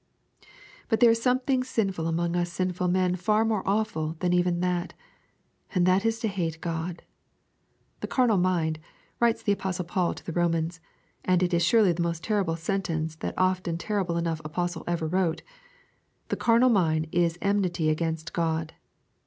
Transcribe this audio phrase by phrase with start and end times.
[0.89, 1.63] But there is something
[1.95, 4.95] among us sinful men far more awful than even that,
[5.75, 7.03] and that is to hate God.
[7.99, 8.79] The carnal mind,
[9.19, 10.79] writes the apostle Paul to the Romans
[11.23, 15.43] and it is surely the most terrible sentence that often terrible enough apostle ever wrote
[16.29, 18.73] the carnal mind is enmity against God.